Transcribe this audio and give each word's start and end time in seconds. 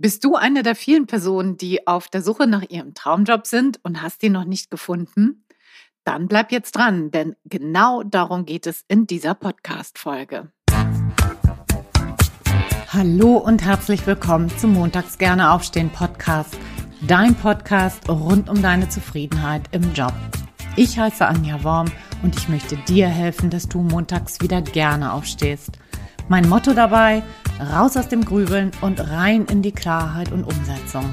Bist 0.00 0.22
du 0.22 0.36
eine 0.36 0.62
der 0.62 0.76
vielen 0.76 1.08
Personen, 1.08 1.56
die 1.56 1.88
auf 1.88 2.06
der 2.06 2.22
Suche 2.22 2.46
nach 2.46 2.62
ihrem 2.68 2.94
Traumjob 2.94 3.48
sind 3.48 3.80
und 3.82 4.00
hast 4.00 4.22
ihn 4.22 4.30
noch 4.30 4.44
nicht 4.44 4.70
gefunden? 4.70 5.44
Dann 6.04 6.28
bleib 6.28 6.52
jetzt 6.52 6.76
dran, 6.76 7.10
denn 7.10 7.34
genau 7.46 8.04
darum 8.04 8.46
geht 8.46 8.68
es 8.68 8.84
in 8.86 9.08
dieser 9.08 9.34
Podcast-Folge. 9.34 10.52
Hallo 12.92 13.38
und 13.38 13.64
herzlich 13.64 14.06
willkommen 14.06 14.56
zum 14.56 14.74
Montags 14.74 15.18
gerne 15.18 15.50
aufstehen 15.50 15.90
Podcast, 15.90 16.56
dein 17.08 17.34
Podcast 17.34 18.08
rund 18.08 18.48
um 18.48 18.62
deine 18.62 18.88
Zufriedenheit 18.88 19.62
im 19.72 19.94
Job. 19.94 20.14
Ich 20.76 20.96
heiße 20.96 21.26
Anja 21.26 21.64
Worm 21.64 21.90
und 22.22 22.36
ich 22.38 22.48
möchte 22.48 22.76
dir 22.76 23.08
helfen, 23.08 23.50
dass 23.50 23.68
du 23.68 23.80
montags 23.80 24.40
wieder 24.42 24.62
gerne 24.62 25.12
aufstehst. 25.12 25.72
Mein 26.30 26.46
Motto 26.46 26.74
dabei, 26.74 27.22
raus 27.58 27.96
aus 27.96 28.08
dem 28.08 28.22
Grübeln 28.22 28.70
und 28.82 29.00
rein 29.00 29.46
in 29.46 29.62
die 29.62 29.72
Klarheit 29.72 30.30
und 30.30 30.44
Umsetzung. 30.44 31.10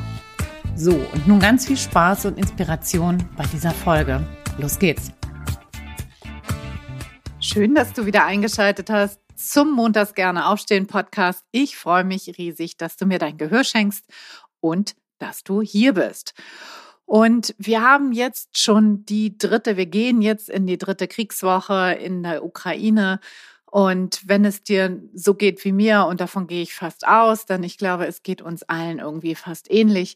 So, 0.76 0.92
und 0.92 1.26
nun 1.26 1.40
ganz 1.40 1.66
viel 1.66 1.78
Spaß 1.78 2.26
und 2.26 2.38
Inspiration 2.38 3.24
bei 3.38 3.46
dieser 3.46 3.72
Folge. 3.72 4.28
Los 4.58 4.78
geht's! 4.78 5.14
Schön, 7.40 7.76
dass 7.76 7.94
du 7.94 8.06
wieder 8.06 8.26
eingeschaltet 8.26 8.90
hast 8.90 9.22
zum 9.38 9.72
Montags 9.72 10.16
gerne 10.16 10.48
aufstehen 10.48 10.86
Podcast. 10.86 11.46
Ich 11.52 11.78
freue 11.78 12.04
mich 12.04 12.38
riesig, 12.38 12.76
dass 12.76 12.98
du 12.98 13.06
mir 13.06 13.18
dein 13.18 13.38
Gehör 13.38 13.64
schenkst 13.64 14.04
und 14.60 14.96
dass 15.20 15.46
du 15.46 15.62
hier 15.62 15.94
bist. 15.94 16.34
Und 17.06 17.56
wir 17.58 17.82
haben 17.82 18.12
jetzt 18.12 18.58
schon 18.58 19.06
die 19.06 19.38
dritte, 19.38 19.78
wir 19.78 19.86
gehen 19.86 20.22
jetzt 20.22 20.50
in 20.50 20.68
die 20.68 20.78
dritte 20.78 21.08
Kriegswoche 21.08 21.94
in 21.94 22.24
der 22.24 22.44
Ukraine 22.44 23.22
und 23.76 24.22
wenn 24.26 24.46
es 24.46 24.64
dir 24.64 25.02
so 25.14 25.34
geht 25.34 25.66
wie 25.66 25.74
mir, 25.74 26.06
und 26.06 26.22
davon 26.22 26.48
gehe 26.48 26.62
ich 26.62 26.74
fast 26.74 27.06
aus, 27.06 27.46
denn 27.46 27.62
ich 27.62 27.78
glaube, 27.78 28.08
es 28.08 28.24
geht 28.24 28.42
uns 28.42 28.64
allen 28.64 29.00
irgendwie 29.00 29.36
fast 29.36 29.70
ähnlich, 29.70 30.16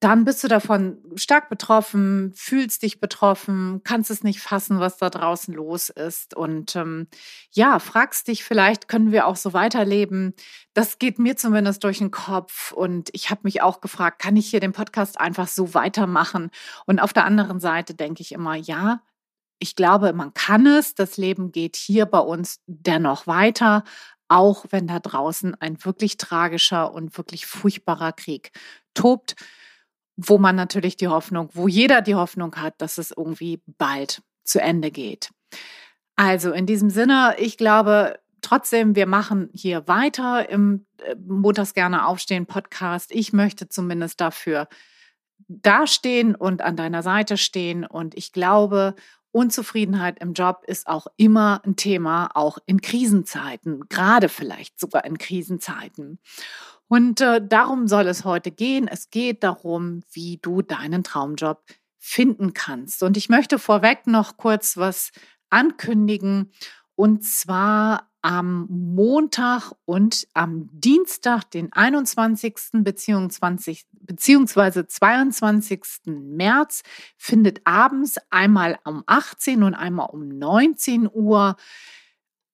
dann 0.00 0.24
bist 0.24 0.42
du 0.42 0.48
davon 0.48 0.96
stark 1.16 1.50
betroffen, 1.50 2.32
fühlst 2.34 2.82
dich 2.82 2.98
betroffen, 2.98 3.82
kannst 3.84 4.10
es 4.10 4.24
nicht 4.24 4.40
fassen, 4.40 4.80
was 4.80 4.96
da 4.96 5.10
draußen 5.10 5.52
los 5.52 5.90
ist. 5.90 6.34
Und 6.34 6.76
ähm, 6.76 7.08
ja, 7.50 7.78
fragst 7.78 8.26
dich 8.28 8.42
vielleicht, 8.42 8.88
können 8.88 9.12
wir 9.12 9.26
auch 9.26 9.36
so 9.36 9.52
weiterleben? 9.52 10.32
Das 10.72 10.98
geht 10.98 11.18
mir 11.18 11.36
zumindest 11.36 11.84
durch 11.84 11.98
den 11.98 12.10
Kopf. 12.10 12.72
Und 12.72 13.10
ich 13.12 13.28
habe 13.28 13.42
mich 13.44 13.60
auch 13.60 13.82
gefragt, 13.82 14.18
kann 14.18 14.36
ich 14.36 14.48
hier 14.48 14.60
den 14.60 14.72
Podcast 14.72 15.20
einfach 15.20 15.48
so 15.48 15.74
weitermachen? 15.74 16.50
Und 16.86 17.00
auf 17.00 17.12
der 17.12 17.26
anderen 17.26 17.60
Seite 17.60 17.92
denke 17.92 18.22
ich 18.22 18.32
immer, 18.32 18.54
ja, 18.54 19.02
ich 19.58 19.76
glaube, 19.76 20.12
man 20.12 20.34
kann 20.34 20.66
es. 20.66 20.94
Das 20.94 21.16
Leben 21.16 21.52
geht 21.52 21.76
hier 21.76 22.06
bei 22.06 22.20
uns 22.20 22.60
dennoch 22.66 23.26
weiter, 23.26 23.84
auch 24.28 24.66
wenn 24.70 24.86
da 24.86 25.00
draußen 25.00 25.54
ein 25.60 25.84
wirklich 25.84 26.16
tragischer 26.16 26.92
und 26.92 27.16
wirklich 27.16 27.46
furchtbarer 27.46 28.12
Krieg 28.12 28.52
tobt, 28.94 29.36
wo 30.16 30.38
man 30.38 30.56
natürlich 30.56 30.96
die 30.96 31.08
Hoffnung, 31.08 31.48
wo 31.54 31.68
jeder 31.68 32.02
die 32.02 32.14
Hoffnung 32.14 32.54
hat, 32.56 32.74
dass 32.78 32.98
es 32.98 33.12
irgendwie 33.16 33.62
bald 33.66 34.22
zu 34.44 34.60
Ende 34.60 34.90
geht. 34.90 35.30
Also 36.16 36.52
in 36.52 36.66
diesem 36.66 36.90
Sinne, 36.90 37.36
ich 37.38 37.56
glaube, 37.56 38.18
trotzdem, 38.40 38.96
wir 38.96 39.06
machen 39.06 39.50
hier 39.52 39.86
weiter 39.86 40.48
im 40.48 40.86
äh, 41.04 41.14
Montags 41.14 41.74
gerne 41.74 42.06
aufstehen 42.06 42.46
Podcast. 42.46 43.12
Ich 43.12 43.32
möchte 43.32 43.68
zumindest 43.68 44.20
dafür 44.20 44.68
dastehen 45.48 46.34
und 46.34 46.62
an 46.62 46.76
deiner 46.76 47.02
Seite 47.02 47.36
stehen. 47.36 47.86
Und 47.86 48.16
ich 48.16 48.32
glaube 48.32 48.94
Unzufriedenheit 49.32 50.20
im 50.20 50.32
Job 50.32 50.62
ist 50.66 50.86
auch 50.86 51.06
immer 51.16 51.62
ein 51.64 51.76
Thema, 51.76 52.30
auch 52.34 52.58
in 52.66 52.80
Krisenzeiten, 52.80 53.88
gerade 53.88 54.28
vielleicht 54.28 54.80
sogar 54.80 55.04
in 55.04 55.18
Krisenzeiten. 55.18 56.18
Und 56.88 57.20
äh, 57.20 57.46
darum 57.46 57.86
soll 57.86 58.06
es 58.08 58.24
heute 58.24 58.50
gehen. 58.50 58.88
Es 58.88 59.10
geht 59.10 59.44
darum, 59.44 60.02
wie 60.10 60.38
du 60.40 60.62
deinen 60.62 61.04
Traumjob 61.04 61.62
finden 61.98 62.54
kannst. 62.54 63.02
Und 63.02 63.16
ich 63.16 63.28
möchte 63.28 63.58
vorweg 63.58 64.06
noch 64.06 64.38
kurz 64.38 64.78
was 64.78 65.12
ankündigen. 65.50 66.52
Und 66.94 67.24
zwar 67.24 68.07
am 68.22 68.66
Montag 68.68 69.72
und 69.84 70.26
am 70.34 70.68
Dienstag, 70.72 71.50
den 71.50 71.72
21. 71.72 72.54
beziehungsweise 72.72 74.86
22. 74.86 75.80
März, 76.06 76.82
findet 77.16 77.60
abends 77.64 78.16
einmal 78.30 78.78
um 78.84 79.02
18 79.06 79.62
und 79.62 79.74
einmal 79.74 80.08
um 80.10 80.28
19 80.28 81.08
Uhr 81.12 81.56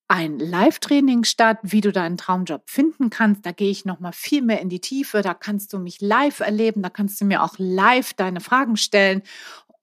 ein 0.07 0.39
Live-Training 0.39 1.25
statt, 1.25 1.59
wie 1.63 1.81
du 1.81 1.91
deinen 1.91 2.19
Traumjob 2.19 2.69
finden 2.69 3.09
kannst. 3.09 3.47
Da 3.47 3.53
gehe 3.53 3.71
ich 3.71 3.87
noch 3.87 4.01
mal 4.01 4.13
viel 4.13 4.43
mehr 4.43 4.61
in 4.61 4.69
die 4.69 4.81
Tiefe. 4.81 5.23
Da 5.23 5.33
kannst 5.33 5.73
du 5.73 5.79
mich 5.79 6.01
live 6.01 6.41
erleben. 6.41 6.83
Da 6.83 6.91
kannst 6.91 7.21
du 7.21 7.25
mir 7.25 7.43
auch 7.43 7.55
live 7.57 8.13
deine 8.13 8.41
Fragen 8.41 8.77
stellen. 8.77 9.23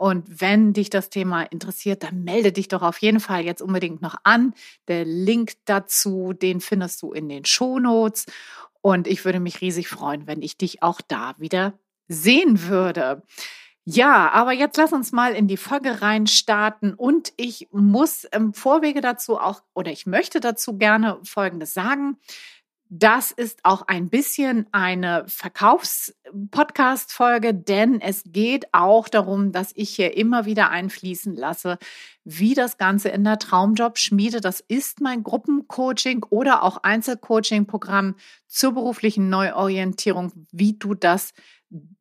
Und 0.01 0.41
wenn 0.41 0.73
dich 0.73 0.89
das 0.89 1.11
Thema 1.11 1.43
interessiert, 1.43 2.01
dann 2.01 2.23
melde 2.23 2.51
dich 2.51 2.67
doch 2.67 2.81
auf 2.81 2.97
jeden 3.03 3.19
Fall 3.19 3.45
jetzt 3.45 3.61
unbedingt 3.61 4.01
noch 4.01 4.15
an. 4.23 4.55
Der 4.87 5.05
Link 5.05 5.53
dazu, 5.65 6.33
den 6.33 6.59
findest 6.59 7.03
du 7.03 7.13
in 7.13 7.29
den 7.29 7.45
Shownotes. 7.45 8.25
Und 8.81 9.05
ich 9.05 9.25
würde 9.25 9.39
mich 9.39 9.61
riesig 9.61 9.89
freuen, 9.89 10.25
wenn 10.25 10.41
ich 10.41 10.57
dich 10.57 10.81
auch 10.81 11.01
da 11.07 11.35
wieder 11.37 11.77
sehen 12.07 12.67
würde. 12.67 13.21
Ja, 13.85 14.31
aber 14.31 14.53
jetzt 14.53 14.77
lass 14.77 14.91
uns 14.91 15.11
mal 15.11 15.35
in 15.35 15.47
die 15.47 15.55
Folge 15.55 16.01
rein 16.01 16.25
starten 16.25 16.95
und 16.95 17.31
ich 17.37 17.67
muss 17.71 18.23
im 18.23 18.55
Vorwege 18.55 19.01
dazu 19.01 19.37
auch 19.37 19.61
oder 19.75 19.91
ich 19.91 20.07
möchte 20.07 20.39
dazu 20.39 20.79
gerne 20.79 21.19
Folgendes 21.23 21.75
sagen. 21.75 22.17
Das 22.93 23.31
ist 23.31 23.63
auch 23.63 23.83
ein 23.87 24.09
bisschen 24.09 24.67
eine 24.73 25.23
Verkaufs-Podcast-Folge, 25.25 27.53
denn 27.53 28.01
es 28.01 28.23
geht 28.25 28.65
auch 28.73 29.07
darum, 29.07 29.53
dass 29.53 29.71
ich 29.75 29.91
hier 29.91 30.17
immer 30.17 30.43
wieder 30.43 30.71
einfließen 30.71 31.33
lasse, 31.33 31.77
wie 32.25 32.53
das 32.53 32.77
Ganze 32.77 33.07
in 33.07 33.23
der 33.23 33.39
Traumjob-Schmiede, 33.39 34.41
das 34.41 34.59
ist 34.59 34.99
mein 34.99 35.23
Gruppencoaching 35.23 36.25
oder 36.29 36.63
auch 36.63 36.83
Einzelcoaching-Programm 36.83 38.15
zur 38.47 38.73
beruflichen 38.73 39.29
Neuorientierung, 39.29 40.33
wie 40.51 40.73
du 40.73 40.93
das 40.93 41.31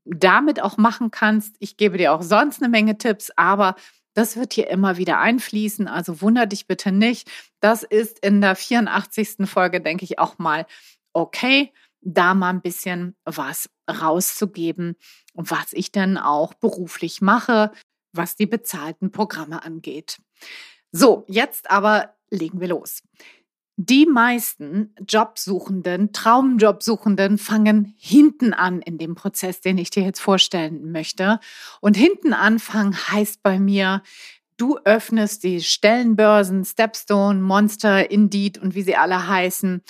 damit 0.05 0.61
auch 0.61 0.77
machen 0.77 1.13
kannst. 1.13 1.55
Ich 1.61 1.77
gebe 1.77 1.99
dir 1.99 2.13
auch 2.13 2.23
sonst 2.23 2.61
eine 2.61 2.69
Menge 2.69 2.99
Tipps, 2.99 3.31
aber 3.37 3.77
das 4.15 4.37
wird 4.37 4.53
hier 4.53 4.69
immer 4.69 4.97
wieder 4.97 5.19
einfließen, 5.19 5.89
also 5.89 6.21
wunder 6.21 6.47
dich 6.47 6.67
bitte 6.67 6.93
nicht. 6.93 7.31
Das 7.61 7.83
ist 7.83 8.19
in 8.25 8.41
der 8.41 8.57
84. 8.57 9.49
Folge, 9.49 9.81
denke 9.81 10.05
ich, 10.05 10.19
auch 10.19 10.39
mal 10.39 10.67
okay, 11.13 11.73
da 12.03 12.35
mal 12.35 12.51
ein 12.51 12.63
bisschen 12.63 13.17
was 13.25 13.69
rauszugeben, 13.91 14.97
was 15.35 15.73
ich 15.73 15.93
dann 15.93 16.17
auch 16.17 16.55
beruflich 16.55 17.21
mache, 17.21 17.73
was 18.13 18.37
die 18.37 18.47
bezahlten 18.47 19.11
Programme 19.11 19.63
angeht. 19.63 20.21
So, 20.93 21.25
jetzt 21.29 21.71
aber 21.71 22.15
legen 22.31 22.61
wir 22.61 22.69
los. 22.69 23.03
Die 23.83 24.05
meisten 24.05 24.95
Jobsuchenden, 25.09 26.13
Traumjobsuchenden 26.13 27.39
fangen 27.39 27.95
hinten 27.97 28.53
an 28.53 28.83
in 28.83 28.99
dem 28.99 29.15
Prozess, 29.15 29.63
den 29.63 29.79
ich 29.79 29.89
dir 29.89 30.03
jetzt 30.03 30.21
vorstellen 30.21 30.93
möchte. 30.93 31.41
Und 31.81 31.97
hinten 31.97 32.35
anfangen 32.35 32.95
heißt 32.95 33.43
bei 33.43 33.59
mir, 33.59 34.03
du 34.59 34.77
öffnest 34.85 35.45
die 35.45 35.63
Stellenbörsen, 35.63 36.67
Stepstone, 36.67 37.41
Monster, 37.41 38.11
Indeed 38.11 38.59
und 38.59 38.75
wie 38.75 38.83
sie 38.83 38.97
alle 38.97 39.29
heißen 39.29 39.81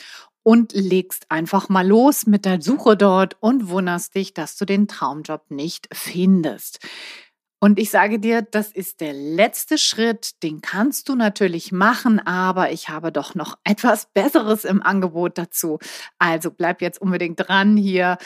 und 0.45 0.73
legst 0.73 1.29
einfach 1.29 1.69
mal 1.69 1.85
los 1.85 2.27
mit 2.27 2.45
der 2.45 2.63
Suche 2.63 2.97
dort 2.97 3.39
und 3.41 3.71
wunderst 3.71 4.15
dich, 4.15 4.35
dass 4.35 4.57
du 4.57 4.67
den 4.67 4.87
Traumjob 4.87 5.51
nicht 5.51 5.89
findest. 5.93 6.79
Und 7.63 7.79
ich 7.79 7.91
sage 7.91 8.19
dir, 8.19 8.41
das 8.41 8.73
ist 8.73 9.03
der 9.03 9.13
letzte 9.13 9.77
Schritt, 9.77 10.43
den 10.43 10.63
kannst 10.63 11.11
du 11.11 11.15
natürlich 11.15 11.73
machen, 11.73 12.19
aber 12.19 12.73
ich 12.73 12.89
habe 12.89 13.13
doch 13.13 13.35
noch 13.35 13.59
etwas 13.65 14.07
Besseres 14.07 14.65
im 14.65 14.83
Angebot 14.83 15.37
dazu. 15.37 15.79
Also 16.19 16.51
bleib 16.51 16.81
jetzt 16.81 17.03
unbedingt 17.03 17.39
dran 17.39 17.77
hier, 17.77 18.17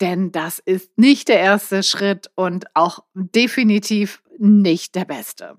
denn 0.00 0.30
das 0.30 0.60
ist 0.60 0.96
nicht 0.96 1.28
der 1.28 1.40
erste 1.40 1.82
Schritt 1.82 2.30
und 2.36 2.66
auch 2.74 3.00
definitiv 3.14 4.22
nicht 4.38 4.94
der 4.94 5.04
beste. 5.04 5.56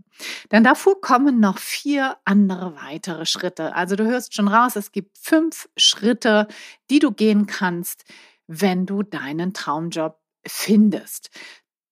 Denn 0.52 0.64
davor 0.64 1.00
kommen 1.02 1.40
noch 1.40 1.58
vier 1.58 2.18
andere 2.24 2.76
weitere 2.76 3.26
Schritte. 3.26 3.76
Also 3.76 3.96
du 3.96 4.06
hörst 4.06 4.34
schon 4.34 4.48
raus, 4.48 4.76
es 4.76 4.92
gibt 4.92 5.18
fünf 5.18 5.70
Schritte, 5.76 6.48
die 6.90 7.00
du 7.00 7.12
gehen 7.12 7.48
kannst, 7.48 8.06
wenn 8.48 8.86
du 8.86 9.04
deinen 9.04 9.54
Traumjob 9.54 10.20
findest. 10.46 11.32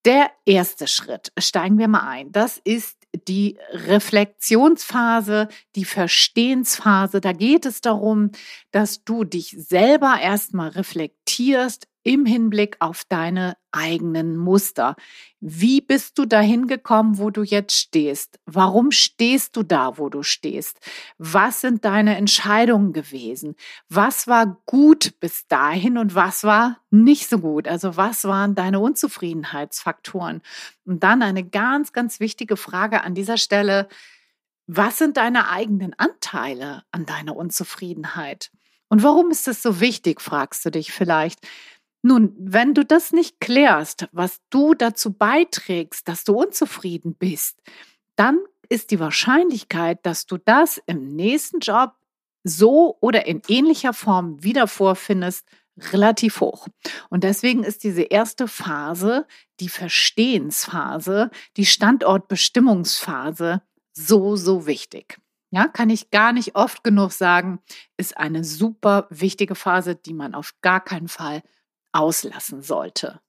Der 0.05 0.31
erste 0.45 0.87
Schritt, 0.87 1.31
steigen 1.37 1.77
wir 1.77 1.87
mal 1.87 2.07
ein, 2.07 2.31
das 2.31 2.57
ist 2.57 2.97
die 3.27 3.57
Reflexionsphase, 3.71 5.47
die 5.75 5.85
Verstehensphase. 5.85 7.21
Da 7.21 7.31
geht 7.31 7.65
es 7.65 7.79
darum, 7.79 8.31
dass 8.71 9.03
du 9.03 9.23
dich 9.23 9.55
selber 9.57 10.17
erstmal 10.19 10.69
reflektierst, 10.69 11.87
im 12.03 12.25
Hinblick 12.25 12.75
auf 12.79 13.03
deine 13.07 13.55
eigenen 13.71 14.37
Muster. 14.37 14.95
Wie 15.39 15.81
bist 15.81 16.17
du 16.17 16.25
dahin 16.25 16.67
gekommen, 16.67 17.17
wo 17.17 17.29
du 17.29 17.43
jetzt 17.43 17.75
stehst? 17.75 18.39
Warum 18.45 18.91
stehst 18.91 19.55
du 19.55 19.63
da, 19.63 19.97
wo 19.97 20.09
du 20.09 20.21
stehst? 20.21 20.79
Was 21.17 21.61
sind 21.61 21.85
deine 21.85 22.17
Entscheidungen 22.17 22.93
gewesen? 22.93 23.55
Was 23.89 24.27
war 24.27 24.61
gut 24.65 25.19
bis 25.19 25.47
dahin 25.47 25.97
und 25.97 26.13
was 26.13 26.43
war 26.43 26.79
nicht 26.91 27.29
so 27.29 27.39
gut? 27.39 27.67
Also 27.67 27.97
was 27.97 28.25
waren 28.25 28.53
deine 28.53 28.79
Unzufriedenheitsfaktoren? 28.79 30.41
Und 30.85 31.03
dann 31.03 31.23
eine 31.23 31.43
ganz, 31.43 31.93
ganz 31.93 32.19
wichtige 32.19 32.57
Frage 32.57 33.03
an 33.03 33.15
dieser 33.15 33.37
Stelle. 33.37 33.87
Was 34.67 34.97
sind 34.97 35.17
deine 35.17 35.49
eigenen 35.49 35.93
Anteile 35.97 36.83
an 36.91 37.05
deiner 37.05 37.35
Unzufriedenheit? 37.35 38.51
Und 38.93 39.01
warum 39.01 39.31
ist 39.31 39.47
das 39.47 39.63
so 39.63 39.79
wichtig, 39.79 40.21
fragst 40.21 40.63
du 40.65 40.69
dich 40.69 40.91
vielleicht. 40.91 41.39
Nun, 42.03 42.35
wenn 42.37 42.73
du 42.73 42.83
das 42.83 43.13
nicht 43.13 43.39
klärst, 43.39 44.09
was 44.11 44.41
du 44.49 44.73
dazu 44.73 45.13
beiträgst, 45.13 46.07
dass 46.07 46.25
du 46.25 46.33
unzufrieden 46.33 47.15
bist, 47.15 47.61
dann 48.17 48.39
ist 48.67 48.91
die 48.91 48.99
Wahrscheinlichkeit, 48.99 50.05
dass 50.05 50.25
du 50.25 50.37
das 50.37 50.81
im 50.85 51.15
nächsten 51.15 51.59
Job 51.59 51.93
so 52.43 52.97
oder 52.99 53.25
in 53.25 53.41
ähnlicher 53.47 53.93
Form 53.93 54.43
wieder 54.43 54.67
vorfindest, 54.67 55.47
relativ 55.77 56.41
hoch. 56.41 56.67
Und 57.09 57.23
deswegen 57.23 57.63
ist 57.63 57.83
diese 57.83 58.03
erste 58.03 58.47
Phase, 58.47 59.25
die 59.59 59.69
Verstehensphase, 59.69 61.31
die 61.57 61.65
Standortbestimmungsphase 61.65 63.61
so, 63.93 64.35
so 64.35 64.67
wichtig. 64.67 65.17
Ja, 65.51 65.67
kann 65.67 65.89
ich 65.89 66.11
gar 66.11 66.33
nicht 66.33 66.55
oft 66.55 66.83
genug 66.83 67.11
sagen, 67.11 67.59
ist 67.95 68.17
eine 68.17 68.43
super 68.43 69.07
wichtige 69.09 69.55
Phase, 69.55 69.95
die 69.95 70.13
man 70.13 70.35
auf 70.35 70.53
gar 70.61 70.83
keinen 70.83 71.07
Fall 71.07 71.43
auslassen 71.93 72.61
sollte. 72.61 73.21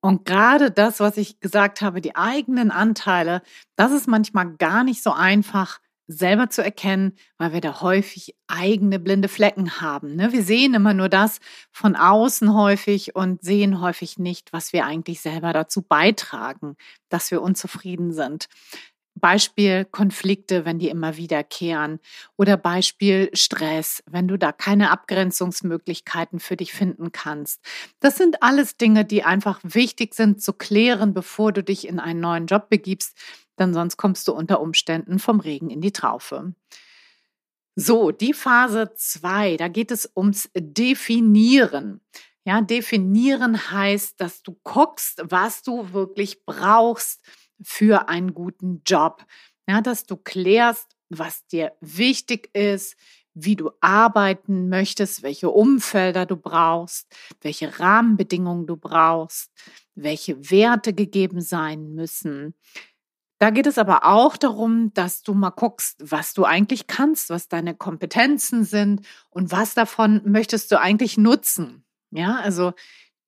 Und 0.00 0.24
gerade 0.24 0.70
das, 0.70 1.00
was 1.00 1.16
ich 1.16 1.40
gesagt 1.40 1.80
habe, 1.80 2.00
die 2.00 2.16
eigenen 2.16 2.70
Anteile, 2.70 3.42
das 3.76 3.92
ist 3.92 4.06
manchmal 4.06 4.54
gar 4.56 4.84
nicht 4.84 5.02
so 5.02 5.10
einfach 5.12 5.80
selber 6.08 6.48
zu 6.48 6.62
erkennen, 6.62 7.16
weil 7.38 7.52
wir 7.52 7.60
da 7.60 7.80
häufig 7.80 8.36
eigene 8.46 9.00
blinde 9.00 9.28
Flecken 9.28 9.80
haben. 9.80 10.14
Ne? 10.14 10.32
Wir 10.32 10.44
sehen 10.44 10.74
immer 10.74 10.94
nur 10.94 11.08
das 11.08 11.40
von 11.72 11.96
außen 11.96 12.54
häufig 12.54 13.16
und 13.16 13.42
sehen 13.42 13.80
häufig 13.80 14.18
nicht, 14.18 14.52
was 14.52 14.72
wir 14.72 14.86
eigentlich 14.86 15.20
selber 15.20 15.52
dazu 15.52 15.82
beitragen, 15.82 16.76
dass 17.08 17.30
wir 17.30 17.42
unzufrieden 17.42 18.12
sind. 18.12 18.48
Beispiel 19.20 19.84
Konflikte, 19.86 20.64
wenn 20.64 20.78
die 20.78 20.88
immer 20.88 21.16
wiederkehren 21.16 22.00
oder 22.36 22.56
Beispiel 22.56 23.30
Stress, 23.32 24.02
wenn 24.06 24.28
du 24.28 24.36
da 24.36 24.52
keine 24.52 24.90
Abgrenzungsmöglichkeiten 24.90 26.38
für 26.38 26.56
dich 26.56 26.72
finden 26.72 27.12
kannst. 27.12 27.60
Das 28.00 28.16
sind 28.16 28.42
alles 28.42 28.76
Dinge, 28.76 29.04
die 29.04 29.24
einfach 29.24 29.60
wichtig 29.62 30.14
sind 30.14 30.42
zu 30.42 30.52
klären, 30.52 31.14
bevor 31.14 31.52
du 31.52 31.62
dich 31.62 31.88
in 31.88 31.98
einen 31.98 32.20
neuen 32.20 32.46
Job 32.46 32.68
begibst, 32.68 33.16
denn 33.58 33.72
sonst 33.72 33.96
kommst 33.96 34.28
du 34.28 34.32
unter 34.32 34.60
Umständen 34.60 35.18
vom 35.18 35.40
Regen 35.40 35.70
in 35.70 35.80
die 35.80 35.92
Traufe. 35.92 36.54
So, 37.74 38.10
die 38.10 38.32
Phase 38.32 38.92
zwei, 38.94 39.56
da 39.56 39.68
geht 39.68 39.90
es 39.90 40.10
ums 40.16 40.48
Definieren. 40.54 42.00
Ja, 42.46 42.60
definieren 42.60 43.72
heißt, 43.72 44.20
dass 44.20 44.42
du 44.42 44.56
guckst, 44.62 45.20
was 45.24 45.62
du 45.62 45.92
wirklich 45.92 46.44
brauchst, 46.46 47.20
für 47.62 48.08
einen 48.08 48.34
guten 48.34 48.82
Job. 48.86 49.24
Ja, 49.68 49.80
dass 49.80 50.04
du 50.04 50.16
klärst, 50.16 50.96
was 51.08 51.46
dir 51.46 51.72
wichtig 51.80 52.54
ist, 52.54 52.96
wie 53.34 53.54
du 53.54 53.70
arbeiten 53.80 54.68
möchtest, 54.68 55.22
welche 55.22 55.50
Umfelder 55.50 56.24
du 56.24 56.36
brauchst, 56.36 57.14
welche 57.42 57.78
Rahmenbedingungen 57.78 58.66
du 58.66 58.76
brauchst, 58.76 59.52
welche 59.94 60.50
Werte 60.50 60.94
gegeben 60.94 61.42
sein 61.42 61.94
müssen. 61.94 62.54
Da 63.38 63.50
geht 63.50 63.66
es 63.66 63.76
aber 63.76 64.06
auch 64.06 64.38
darum, 64.38 64.94
dass 64.94 65.22
du 65.22 65.34
mal 65.34 65.50
guckst, 65.50 65.98
was 66.00 66.32
du 66.32 66.44
eigentlich 66.44 66.86
kannst, 66.86 67.28
was 67.28 67.48
deine 67.48 67.74
Kompetenzen 67.74 68.64
sind 68.64 69.06
und 69.28 69.52
was 69.52 69.74
davon 69.74 70.22
möchtest 70.24 70.72
du 70.72 70.80
eigentlich 70.80 71.18
nutzen. 71.18 71.84
Ja, 72.10 72.36
also 72.36 72.72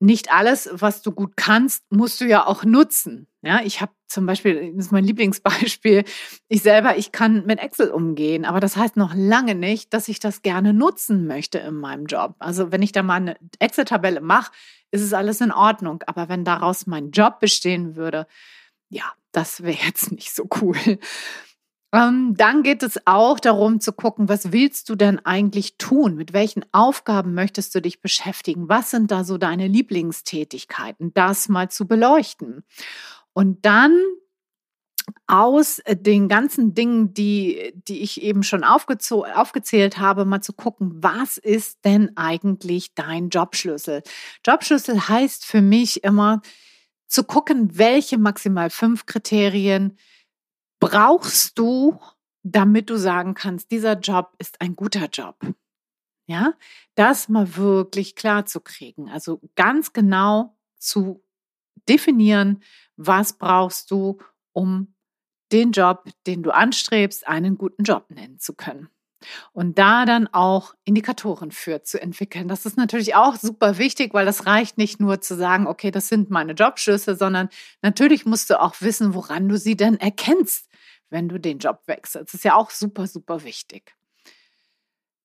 nicht 0.00 0.32
alles, 0.32 0.68
was 0.72 1.02
du 1.02 1.12
gut 1.12 1.36
kannst, 1.36 1.90
musst 1.90 2.20
du 2.20 2.24
ja 2.24 2.46
auch 2.46 2.64
nutzen. 2.64 3.26
Ja, 3.42 3.60
ich 3.62 3.80
habe 3.80 3.92
zum 4.08 4.26
Beispiel, 4.26 4.72
das 4.74 4.86
ist 4.86 4.92
mein 4.92 5.04
Lieblingsbeispiel, 5.04 6.04
ich 6.48 6.62
selber, 6.62 6.96
ich 6.96 7.12
kann 7.12 7.46
mit 7.46 7.60
Excel 7.60 7.90
umgehen, 7.90 8.44
aber 8.44 8.58
das 8.60 8.76
heißt 8.76 8.96
noch 8.96 9.14
lange 9.14 9.54
nicht, 9.54 9.92
dass 9.92 10.08
ich 10.08 10.18
das 10.18 10.42
gerne 10.42 10.72
nutzen 10.72 11.26
möchte 11.26 11.58
in 11.58 11.74
meinem 11.74 12.06
Job. 12.06 12.34
Also 12.38 12.72
wenn 12.72 12.82
ich 12.82 12.92
da 12.92 13.02
mal 13.02 13.14
eine 13.14 13.36
Excel-Tabelle 13.58 14.20
mache, 14.20 14.52
ist 14.90 15.02
es 15.02 15.12
alles 15.12 15.40
in 15.40 15.52
Ordnung. 15.52 16.02
Aber 16.06 16.28
wenn 16.28 16.44
daraus 16.44 16.86
mein 16.86 17.10
Job 17.10 17.40
bestehen 17.40 17.96
würde, 17.96 18.26
ja, 18.88 19.04
das 19.32 19.62
wäre 19.62 19.78
jetzt 19.84 20.12
nicht 20.12 20.34
so 20.34 20.48
cool. 20.60 20.76
Ähm, 21.92 22.34
dann 22.36 22.62
geht 22.62 22.82
es 22.82 23.00
auch 23.06 23.40
darum 23.40 23.80
zu 23.80 23.92
gucken, 23.92 24.28
was 24.28 24.52
willst 24.52 24.90
du 24.90 24.94
denn 24.94 25.24
eigentlich 25.24 25.78
tun? 25.78 26.16
Mit 26.16 26.34
welchen 26.34 26.64
Aufgaben 26.72 27.32
möchtest 27.32 27.74
du 27.74 27.80
dich 27.80 28.02
beschäftigen? 28.02 28.68
Was 28.68 28.90
sind 28.90 29.10
da 29.10 29.24
so 29.24 29.38
deine 29.38 29.68
Lieblingstätigkeiten? 29.68 31.14
Das 31.14 31.48
mal 31.48 31.70
zu 31.70 31.86
beleuchten. 31.86 32.64
Und 33.32 33.64
dann 33.64 33.98
aus 35.26 35.80
den 35.88 36.28
ganzen 36.28 36.74
Dingen, 36.74 37.14
die, 37.14 37.72
die 37.88 38.00
ich 38.00 38.20
eben 38.22 38.42
schon 38.42 38.64
aufgezählt 38.64 39.98
habe, 39.98 40.24
mal 40.26 40.42
zu 40.42 40.52
gucken, 40.52 40.92
was 41.02 41.38
ist 41.38 41.84
denn 41.86 42.16
eigentlich 42.16 42.94
dein 42.94 43.30
Jobschlüssel? 43.30 44.02
Jobschlüssel 44.46 45.08
heißt 45.08 45.46
für 45.46 45.62
mich 45.62 46.04
immer 46.04 46.42
zu 47.06 47.24
gucken, 47.24 47.78
welche 47.78 48.18
maximal 48.18 48.68
fünf 48.68 49.06
Kriterien 49.06 49.96
brauchst 50.80 51.58
du, 51.58 52.00
damit 52.42 52.90
du 52.90 52.96
sagen 52.96 53.34
kannst, 53.34 53.70
dieser 53.70 53.98
Job 53.98 54.34
ist 54.38 54.60
ein 54.60 54.76
guter 54.76 55.08
Job? 55.08 55.36
Ja, 56.26 56.54
das 56.94 57.28
mal 57.28 57.56
wirklich 57.56 58.14
klar 58.14 58.44
zu 58.44 58.60
kriegen. 58.60 59.08
Also 59.08 59.40
ganz 59.56 59.92
genau 59.92 60.56
zu 60.76 61.24
definieren, 61.88 62.62
was 62.96 63.38
brauchst 63.38 63.90
du, 63.90 64.18
um 64.52 64.94
den 65.52 65.72
Job, 65.72 66.04
den 66.26 66.42
du 66.42 66.50
anstrebst, 66.50 67.26
einen 67.26 67.56
guten 67.56 67.82
Job 67.84 68.10
nennen 68.10 68.38
zu 68.38 68.54
können. 68.54 68.88
Und 69.52 69.78
da 69.78 70.04
dann 70.04 70.28
auch 70.28 70.74
Indikatoren 70.84 71.50
für 71.50 71.82
zu 71.82 72.00
entwickeln. 72.00 72.48
Das 72.48 72.66
ist 72.66 72.76
natürlich 72.76 73.14
auch 73.16 73.36
super 73.36 73.76
wichtig, 73.78 74.14
weil 74.14 74.26
das 74.26 74.46
reicht 74.46 74.78
nicht 74.78 75.00
nur 75.00 75.20
zu 75.20 75.36
sagen, 75.36 75.66
okay, 75.66 75.90
das 75.90 76.08
sind 76.08 76.30
meine 76.30 76.52
Jobschlüsse, 76.52 77.16
sondern 77.16 77.48
natürlich 77.82 78.26
musst 78.26 78.50
du 78.50 78.60
auch 78.60 78.76
wissen, 78.80 79.14
woran 79.14 79.48
du 79.48 79.58
sie 79.58 79.76
denn 79.76 79.98
erkennst 79.98 80.68
wenn 81.10 81.28
du 81.28 81.38
den 81.38 81.58
Job 81.58 81.82
wechselst. 81.86 82.28
Das 82.28 82.34
ist 82.34 82.44
ja 82.44 82.54
auch 82.54 82.70
super, 82.70 83.06
super 83.06 83.44
wichtig. 83.44 83.94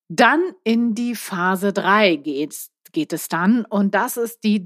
Dann 0.10 0.42
in 0.64 0.96
die 0.96 1.16
Phase 1.16 1.74
3 1.74 2.18
geht, 2.18 2.56
geht 2.92 3.14
es 3.14 3.28
dann 3.28 3.66
und 3.66 3.96
das 3.96 4.18
ist 4.18 4.44
die 4.44 4.58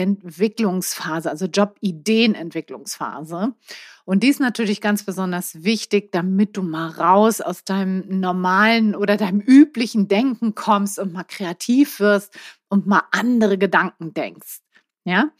Jobentwicklungsphase, 0.00 1.30
also 1.30 1.46
Jobideenentwicklungsphase. 1.46 3.54
Und 4.04 4.22
die 4.22 4.28
ist 4.28 4.40
natürlich 4.40 4.80
ganz 4.80 5.04
besonders 5.04 5.62
wichtig, 5.62 6.10
damit 6.12 6.56
du 6.56 6.62
mal 6.62 6.88
raus 6.88 7.40
aus 7.40 7.64
deinem 7.64 8.20
normalen 8.20 8.96
oder 8.96 9.16
deinem 9.16 9.40
üblichen 9.40 10.08
Denken 10.08 10.54
kommst 10.54 10.98
und 10.98 11.12
mal 11.12 11.24
kreativ 11.24 12.00
wirst 12.00 12.36
und 12.68 12.86
mal 12.86 13.02
andere 13.12 13.58
Gedanken 13.58 14.14
denkst. 14.14 14.60
Ja, 15.04 15.30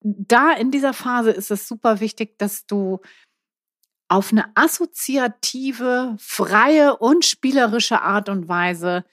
da 0.00 0.52
in 0.52 0.70
dieser 0.70 0.92
Phase 0.92 1.30
ist 1.30 1.50
es 1.50 1.66
super 1.66 2.00
wichtig, 2.00 2.38
dass 2.38 2.66
du 2.66 3.00
auf 4.08 4.30
eine 4.30 4.44
assoziative, 4.54 6.16
freie 6.20 6.96
und 6.96 7.24
spielerische 7.24 8.02
Art 8.02 8.28
und 8.28 8.48
Weise 8.48 9.04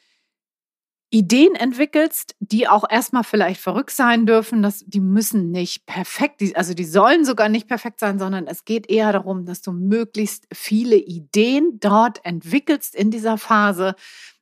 Ideen 1.13 1.53
entwickelst, 1.53 2.35
die 2.39 2.67
auch 2.67 2.85
erstmal 2.89 3.23
vielleicht 3.23 3.61
verrückt 3.61 3.91
sein 3.91 4.25
dürfen, 4.25 4.63
dass 4.63 4.79
die 4.79 4.99
müssen 4.99 5.51
nicht 5.51 5.85
perfekt, 5.85 6.41
also 6.55 6.73
die 6.73 6.85
sollen 6.85 7.23
sogar 7.23 7.49
nicht 7.49 7.67
perfekt 7.67 7.99
sein, 7.99 8.17
sondern 8.17 8.47
es 8.47 8.65
geht 8.65 8.89
eher 8.89 9.11
darum, 9.13 9.45
dass 9.45 9.61
du 9.61 9.73
möglichst 9.73 10.47
viele 10.51 10.95
Ideen 10.95 11.79
dort 11.79 12.25
entwickelst 12.25 12.95
in 12.95 13.11
dieser 13.11 13.37
Phase 13.37 13.93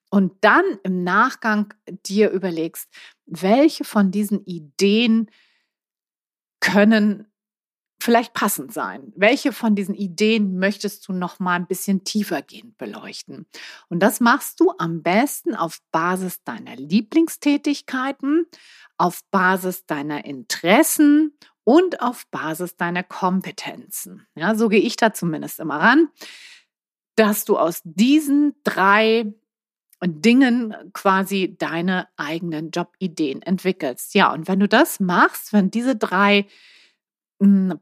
und 0.09 0.31
dann 0.39 0.63
im 0.83 1.03
Nachgang 1.03 1.73
dir 2.05 2.29
überlegst, 2.29 2.87
welche 3.25 3.83
von 3.83 4.09
diesen 4.11 4.45
Ideen 4.45 5.29
können 6.61 7.27
vielleicht 8.01 8.33
passend 8.33 8.73
sein? 8.73 9.13
Welche 9.15 9.53
von 9.53 9.75
diesen 9.75 9.95
Ideen 9.95 10.57
möchtest 10.57 11.07
du 11.07 11.13
noch 11.13 11.39
mal 11.39 11.55
ein 11.55 11.67
bisschen 11.67 12.03
tiefergehend 12.03 12.77
beleuchten? 12.77 13.45
Und 13.89 13.99
das 14.01 14.19
machst 14.19 14.59
du 14.59 14.73
am 14.77 15.03
besten 15.03 15.55
auf 15.55 15.79
Basis 15.91 16.43
deiner 16.43 16.75
Lieblingstätigkeiten, 16.75 18.45
auf 18.97 19.23
Basis 19.31 19.85
deiner 19.85 20.25
Interessen 20.25 21.37
und 21.63 22.01
auf 22.01 22.27
Basis 22.27 22.75
deiner 22.75 23.03
Kompetenzen. 23.03 24.27
Ja, 24.35 24.55
so 24.55 24.69
gehe 24.69 24.81
ich 24.81 24.95
da 24.95 25.13
zumindest 25.13 25.59
immer 25.59 25.79
ran, 25.79 26.09
dass 27.15 27.45
du 27.45 27.57
aus 27.57 27.81
diesen 27.83 28.55
drei 28.63 29.33
Dingen 30.03 30.73
quasi 30.93 31.55
deine 31.59 32.07
eigenen 32.17 32.71
Jobideen 32.71 33.41
entwickelst. 33.43 34.15
Ja, 34.15 34.33
und 34.33 34.47
wenn 34.47 34.59
du 34.59 34.67
das 34.67 34.99
machst, 34.99 35.53
wenn 35.53 35.69
diese 35.69 35.95
drei 35.95 36.47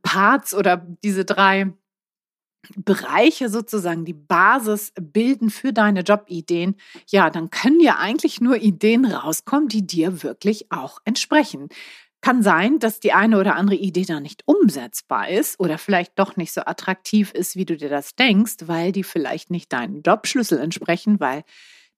Parts 0.01 0.53
oder 0.53 0.77
diese 1.03 1.25
drei 1.25 1.73
Bereiche 2.75 3.49
sozusagen 3.49 4.05
die 4.05 4.13
Basis 4.13 4.91
bilden 4.99 5.49
für 5.49 5.73
deine 5.73 6.01
Jobideen, 6.01 6.75
ja, 7.07 7.29
dann 7.29 7.49
können 7.49 7.79
ja 7.79 7.97
eigentlich 7.97 8.41
nur 8.41 8.57
Ideen 8.57 9.05
rauskommen, 9.05 9.69
die 9.69 9.85
dir 9.85 10.23
wirklich 10.23 10.71
auch 10.71 10.99
entsprechen. 11.05 11.69
Kann 12.21 12.43
sein, 12.43 12.79
dass 12.79 12.99
die 12.99 13.13
eine 13.13 13.39
oder 13.39 13.55
andere 13.55 13.77
Idee 13.77 14.03
da 14.05 14.19
nicht 14.19 14.43
umsetzbar 14.45 15.29
ist 15.29 15.57
oder 15.59 15.77
vielleicht 15.77 16.19
doch 16.19 16.35
nicht 16.35 16.51
so 16.51 16.61
attraktiv 16.61 17.31
ist, 17.31 17.55
wie 17.55 17.65
du 17.65 17.77
dir 17.77 17.89
das 17.89 18.15
denkst, 18.15 18.57
weil 18.65 18.91
die 18.91 19.03
vielleicht 19.03 19.51
nicht 19.51 19.71
deinen 19.71 20.01
Jobschlüssel 20.01 20.59
entsprechen, 20.59 21.21
weil 21.21 21.43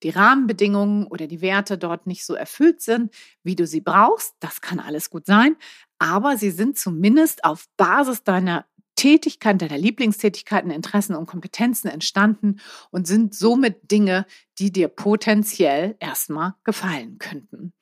die 0.03 0.09
Rahmenbedingungen 0.09 1.05
oder 1.07 1.27
die 1.27 1.41
Werte 1.41 1.77
dort 1.77 2.07
nicht 2.07 2.25
so 2.25 2.33
erfüllt 2.33 2.81
sind, 2.81 3.13
wie 3.43 3.55
du 3.55 3.65
sie 3.67 3.81
brauchst. 3.81 4.35
Das 4.39 4.61
kann 4.61 4.79
alles 4.79 5.09
gut 5.09 5.25
sein, 5.25 5.55
aber 6.01 6.35
sie 6.35 6.49
sind 6.49 6.79
zumindest 6.79 7.43
auf 7.43 7.67
Basis 7.77 8.23
deiner 8.23 8.65
Tätigkeiten, 8.95 9.59
deiner 9.59 9.77
Lieblingstätigkeiten, 9.77 10.71
Interessen 10.71 11.15
und 11.15 11.27
Kompetenzen 11.27 11.89
entstanden 11.89 12.59
und 12.89 13.05
sind 13.05 13.35
somit 13.35 13.91
Dinge, 13.91 14.25
die 14.57 14.71
dir 14.71 14.87
potenziell 14.87 15.95
erstmal 15.99 16.55
gefallen 16.63 17.19
könnten. 17.19 17.73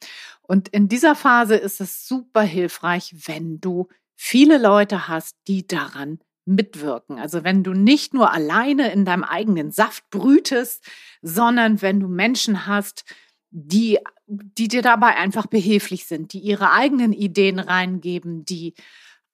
Und 0.41 0.67
in 0.67 0.89
dieser 0.89 1.15
Phase 1.15 1.55
ist 1.55 1.79
es 1.79 2.09
super 2.09 2.41
hilfreich, 2.41 3.15
wenn 3.25 3.61
du 3.61 3.87
viele 4.17 4.57
Leute 4.57 5.07
hast, 5.07 5.37
die 5.47 5.65
daran 5.65 6.19
mitwirken. 6.43 7.19
Also 7.19 7.45
wenn 7.45 7.63
du 7.63 7.71
nicht 7.71 8.13
nur 8.13 8.33
alleine 8.33 8.91
in 8.91 9.05
deinem 9.05 9.23
eigenen 9.23 9.71
Saft 9.71 10.09
brütest, 10.09 10.83
sondern 11.21 11.81
wenn 11.81 12.01
du 12.01 12.09
Menschen 12.09 12.67
hast, 12.67 13.05
die, 13.51 13.99
die 14.27 14.67
dir 14.67 14.81
dabei 14.81 15.15
einfach 15.15 15.47
behilflich 15.47 16.05
sind, 16.05 16.33
die 16.33 16.39
ihre 16.39 16.71
eigenen 16.71 17.13
Ideen 17.13 17.59
reingeben, 17.59 18.45
die 18.45 18.75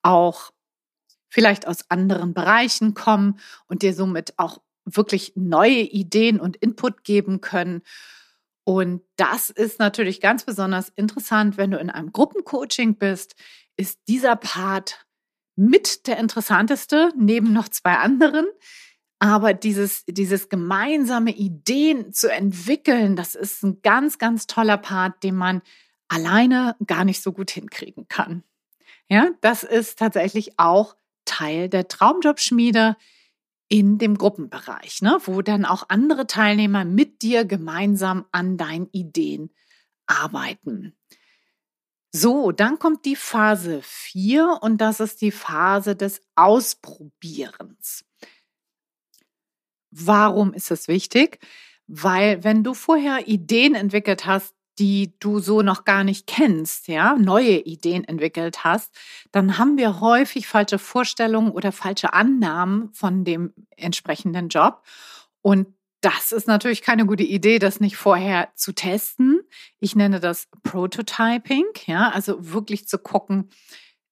auch 0.01 0.51
vielleicht 1.29 1.67
aus 1.67 1.89
anderen 1.89 2.33
Bereichen 2.33 2.93
kommen 2.93 3.39
und 3.67 3.81
dir 3.81 3.93
somit 3.93 4.33
auch 4.37 4.61
wirklich 4.85 5.33
neue 5.35 5.81
Ideen 5.81 6.39
und 6.39 6.55
Input 6.57 7.03
geben 7.03 7.41
können. 7.41 7.81
Und 8.63 9.01
das 9.17 9.49
ist 9.49 9.79
natürlich 9.79 10.21
ganz 10.21 10.45
besonders 10.45 10.89
interessant, 10.89 11.57
wenn 11.57 11.71
du 11.71 11.77
in 11.77 11.89
einem 11.89 12.11
Gruppencoaching 12.11 12.97
bist, 12.97 13.35
ist 13.75 13.99
dieser 14.07 14.35
Part 14.35 15.05
mit 15.55 16.07
der 16.07 16.17
interessanteste, 16.17 17.11
neben 17.17 17.53
noch 17.53 17.69
zwei 17.69 17.95
anderen. 17.95 18.45
Aber 19.25 19.55
dieses, 19.55 20.05
dieses 20.05 20.49
gemeinsame 20.49 21.31
Ideen 21.31 22.13
zu 22.13 22.31
entwickeln, 22.31 23.15
das 23.15 23.33
ist 23.33 23.63
ein 23.63 23.81
ganz, 23.81 24.19
ganz 24.19 24.45
toller 24.45 24.77
Part, 24.77 25.23
den 25.23 25.33
man 25.33 25.63
alleine 26.07 26.75
gar 26.85 27.05
nicht 27.05 27.23
so 27.23 27.33
gut 27.33 27.49
hinkriegen 27.49 28.07
kann. 28.07 28.43
Ja, 29.09 29.31
das 29.41 29.63
ist 29.63 29.97
tatsächlich 29.97 30.59
auch 30.59 30.95
Teil 31.25 31.69
der 31.69 31.87
Traumjobschmiede 31.87 32.97
in 33.67 33.97
dem 33.97 34.15
Gruppenbereich, 34.15 35.01
ne, 35.01 35.17
wo 35.25 35.41
dann 35.41 35.65
auch 35.65 35.85
andere 35.89 36.27
Teilnehmer 36.27 36.85
mit 36.85 37.23
dir 37.23 37.45
gemeinsam 37.45 38.25
an 38.31 38.57
deinen 38.57 38.89
Ideen 38.91 39.49
arbeiten. 40.05 40.95
So, 42.11 42.51
dann 42.51 42.77
kommt 42.77 43.05
die 43.05 43.15
Phase 43.15 43.79
4 43.81 44.59
und 44.61 44.77
das 44.81 44.99
ist 44.99 45.23
die 45.23 45.31
Phase 45.31 45.95
des 45.95 46.21
Ausprobierens. 46.35 48.05
Warum 49.97 50.53
ist 50.53 50.71
es 50.71 50.87
wichtig? 50.87 51.39
Weil 51.87 52.43
wenn 52.43 52.63
du 52.63 52.73
vorher 52.73 53.27
Ideen 53.27 53.75
entwickelt 53.75 54.25
hast, 54.25 54.53
die 54.77 55.17
du 55.19 55.39
so 55.39 55.61
noch 55.61 55.85
gar 55.85 56.03
nicht 56.03 56.27
kennst, 56.27 56.89
ja, 56.89 57.15
neue 57.15 57.59
Ideen 57.59 58.03
entwickelt 58.03 58.65
hast, 58.65 58.93
dann 59.31 59.57
haben 59.57 59.77
wir 59.77 60.01
häufig 60.01 60.47
falsche 60.47 60.79
Vorstellungen 60.79 61.51
oder 61.51 61.71
falsche 61.71 62.13
Annahmen 62.13 62.91
von 62.93 63.23
dem 63.23 63.53
entsprechenden 63.77 64.49
Job. 64.49 64.83
Und 65.41 65.67
das 66.01 66.33
ist 66.33 66.47
natürlich 66.47 66.81
keine 66.81 67.05
gute 67.05 67.23
Idee, 67.23 67.57
das 67.57 67.79
nicht 67.79 67.95
vorher 67.95 68.49
zu 68.55 68.73
testen. 68.73 69.39
Ich 69.79 69.95
nenne 69.95 70.19
das 70.19 70.49
Prototyping, 70.63 71.65
ja, 71.85 72.09
also 72.09 72.51
wirklich 72.51 72.87
zu 72.87 72.97
gucken, 72.97 73.49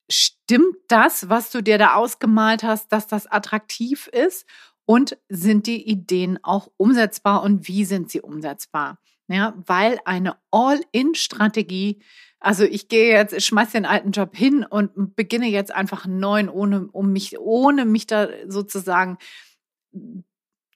stimmt 0.10 0.78
das, 0.88 1.30
was 1.30 1.50
du 1.50 1.62
dir 1.62 1.78
da 1.78 1.96
ausgemalt 1.96 2.64
hast, 2.64 2.92
dass 2.92 3.08
das 3.08 3.28
attraktiv 3.28 4.08
ist? 4.08 4.46
Und 4.86 5.18
sind 5.30 5.68
die 5.68 5.88
Ideen 5.90 6.40
auch 6.44 6.70
umsetzbar 6.78 7.44
und 7.44 7.68
wie 7.68 7.86
sind 7.86 8.12
sie 8.12 8.22
umsetzbar? 8.22 9.00
Ja, 9.28 9.54
weil 9.66 10.00
eine 10.04 10.36
All-in-Strategie, 10.52 12.02
also 12.40 12.66
ich 12.66 12.90
gehe 12.90 13.14
jetzt, 13.14 13.34
ich 13.34 13.46
schmeiß 13.46 13.72
den 13.72 13.86
alten 13.86 14.12
Job 14.12 14.36
hin 14.36 14.66
und 14.70 15.16
beginne 15.16 15.48
jetzt 15.48 15.74
einfach 15.74 16.06
einen 16.06 16.20
neuen, 16.20 16.50
ohne, 16.50 16.88
um 16.92 17.14
mich, 17.14 17.40
ohne 17.40 17.86
mich 17.86 18.06
da 18.06 18.28
sozusagen 18.48 19.18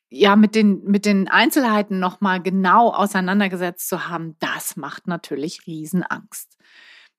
ja 0.10 0.36
mit 0.36 0.56
den 0.56 0.84
mit 0.86 1.06
den 1.06 1.28
Einzelheiten 1.28 2.00
noch 2.00 2.22
mal 2.22 2.42
genau 2.42 2.94
auseinandergesetzt 2.94 3.90
zu 3.90 4.08
haben, 4.08 4.38
das 4.40 4.78
macht 4.78 5.08
natürlich 5.08 5.68
Riesenangst. 5.68 6.58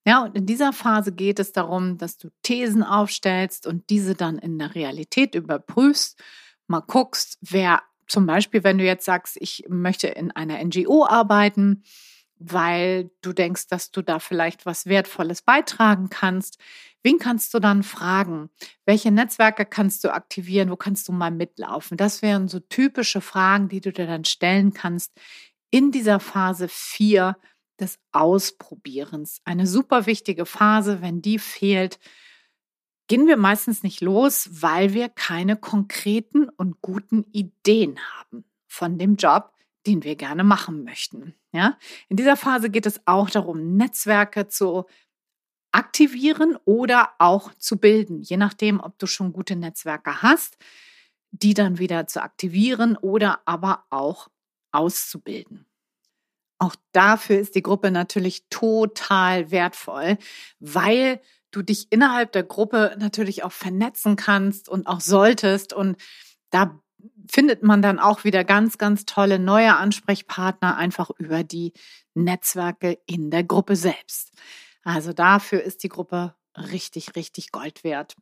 Ja, 0.06 0.24
und 0.24 0.36
in 0.36 0.46
dieser 0.46 0.72
Phase 0.72 1.12
geht 1.12 1.38
es 1.38 1.52
darum, 1.52 1.98
dass 1.98 2.16
du 2.16 2.30
Thesen 2.42 2.82
aufstellst 2.82 3.66
und 3.66 3.90
diese 3.90 4.14
dann 4.14 4.38
in 4.38 4.58
der 4.58 4.74
Realität 4.74 5.34
überprüfst, 5.34 6.18
mal 6.68 6.80
guckst, 6.80 7.38
wer 7.40 7.82
zum 8.06 8.26
Beispiel, 8.26 8.64
wenn 8.64 8.78
du 8.78 8.84
jetzt 8.84 9.04
sagst, 9.04 9.36
ich 9.40 9.64
möchte 9.68 10.08
in 10.08 10.30
einer 10.30 10.62
NGO 10.64 11.04
arbeiten, 11.06 11.82
weil 12.38 13.10
du 13.20 13.32
denkst, 13.32 13.66
dass 13.68 13.90
du 13.90 14.02
da 14.02 14.18
vielleicht 14.18 14.64
was 14.64 14.86
Wertvolles 14.86 15.42
beitragen 15.42 16.08
kannst. 16.08 16.58
Wen 17.02 17.18
kannst 17.18 17.52
du 17.52 17.58
dann 17.58 17.82
fragen? 17.82 18.50
Welche 18.84 19.10
Netzwerke 19.10 19.66
kannst 19.66 20.04
du 20.04 20.12
aktivieren? 20.12 20.70
Wo 20.70 20.76
kannst 20.76 21.08
du 21.08 21.12
mal 21.12 21.30
mitlaufen? 21.30 21.96
Das 21.96 22.22
wären 22.22 22.48
so 22.48 22.60
typische 22.60 23.20
Fragen, 23.20 23.68
die 23.68 23.80
du 23.80 23.92
dir 23.92 24.06
dann 24.06 24.24
stellen 24.24 24.72
kannst 24.72 25.12
in 25.70 25.90
dieser 25.90 26.20
Phase 26.20 26.68
4 26.68 27.36
des 27.78 27.98
Ausprobierens. 28.12 29.40
Eine 29.44 29.66
super 29.66 30.06
wichtige 30.06 30.46
Phase. 30.46 31.02
Wenn 31.02 31.22
die 31.22 31.38
fehlt, 31.38 31.98
gehen 33.08 33.26
wir 33.26 33.36
meistens 33.36 33.82
nicht 33.82 34.00
los, 34.00 34.48
weil 34.62 34.94
wir 34.94 35.08
keine 35.08 35.56
konkreten 35.56 36.48
und 36.50 36.80
guten 36.82 37.24
Ideen 37.32 37.98
haben 37.98 38.44
von 38.66 38.98
dem 38.98 39.16
Job, 39.16 39.52
den 39.86 40.04
wir 40.04 40.14
gerne 40.14 40.44
machen 40.44 40.84
möchten. 40.84 41.34
Ja? 41.52 41.78
In 42.08 42.16
dieser 42.16 42.36
Phase 42.36 42.70
geht 42.70 42.86
es 42.86 43.00
auch 43.06 43.30
darum, 43.30 43.76
Netzwerke 43.76 44.48
zu 44.48 44.84
aktivieren 45.72 46.56
oder 46.64 47.10
auch 47.18 47.52
zu 47.54 47.78
bilden, 47.78 48.22
je 48.22 48.36
nachdem, 48.36 48.80
ob 48.80 48.98
du 48.98 49.06
schon 49.06 49.32
gute 49.32 49.56
Netzwerke 49.56 50.22
hast, 50.22 50.56
die 51.30 51.54
dann 51.54 51.78
wieder 51.78 52.06
zu 52.06 52.22
aktivieren 52.22 52.96
oder 52.96 53.40
aber 53.44 53.84
auch 53.90 54.28
auszubilden. 54.72 55.66
Auch 56.58 56.74
dafür 56.92 57.38
ist 57.38 57.54
die 57.54 57.62
Gruppe 57.62 57.90
natürlich 57.90 58.48
total 58.50 59.50
wertvoll, 59.50 60.18
weil 60.58 61.20
du 61.50 61.62
dich 61.62 61.88
innerhalb 61.90 62.32
der 62.32 62.42
Gruppe 62.42 62.96
natürlich 62.98 63.44
auch 63.44 63.52
vernetzen 63.52 64.16
kannst 64.16 64.68
und 64.68 64.86
auch 64.86 65.00
solltest. 65.00 65.72
Und 65.72 65.96
da 66.50 66.80
findet 67.30 67.62
man 67.62 67.82
dann 67.82 67.98
auch 67.98 68.24
wieder 68.24 68.44
ganz, 68.44 68.78
ganz 68.78 69.04
tolle 69.04 69.38
neue 69.38 69.76
Ansprechpartner 69.76 70.76
einfach 70.76 71.10
über 71.18 71.44
die 71.44 71.72
Netzwerke 72.14 72.98
in 73.06 73.30
der 73.30 73.44
Gruppe 73.44 73.76
selbst. 73.76 74.32
Also 74.82 75.12
dafür 75.12 75.62
ist 75.62 75.82
die 75.82 75.88
Gruppe 75.88 76.34
richtig, 76.56 77.14
richtig 77.16 77.52
Gold 77.52 77.84
wert. 77.84 78.16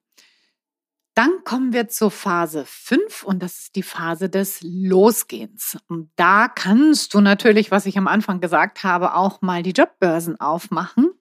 Dann 1.14 1.45
kommen 1.45 1.73
wir 1.73 1.88
zur 1.88 2.11
Phase 2.11 2.66
5 2.66 3.23
und 3.23 3.42
das 3.42 3.59
ist 3.61 3.76
die 3.76 3.83
Phase 3.83 4.28
des 4.28 4.61
Losgehens. 4.61 5.78
Und 5.88 6.11
da 6.16 6.47
kannst 6.47 7.14
du 7.14 7.23
natürlich, 7.23 7.71
was 7.71 7.87
ich 7.87 7.97
am 7.97 8.06
Anfang 8.06 8.40
gesagt 8.40 8.85
habe, 8.85 9.14
auch 9.14 9.40
mal 9.40 9.62
die 9.62 9.71
Jobbörsen 9.71 10.38
aufmachen 10.38 11.16